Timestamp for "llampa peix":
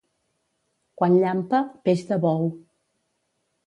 1.25-2.05